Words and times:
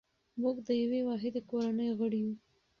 موږ 0.41 0.55
د 0.67 0.69
یوې 0.81 1.01
واحدې 1.07 1.41
کورنۍ 1.49 1.89
غړي 1.99 2.19
یو. 2.25 2.33